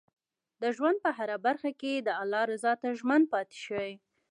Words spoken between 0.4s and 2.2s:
د ژوند په هره برخه کې د